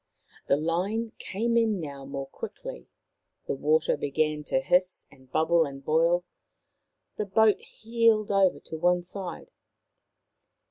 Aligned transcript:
The 0.47 0.55
line 0.57 1.11
came 1.19 1.55
in 1.55 1.79
now 1.79 2.05
more 2.05 2.25
quickly, 2.25 2.87
the 3.45 3.53
water 3.53 3.95
began 3.95 4.43
to 4.45 4.59
hiss 4.59 5.05
and 5.11 5.31
bubble 5.31 5.63
and 5.63 5.85
boil, 5.85 6.23
the 7.17 7.25
boat 7.27 7.59
heeled 7.59 8.31
over 8.31 8.59
to 8.61 8.77
one 8.79 9.03
side. 9.03 9.51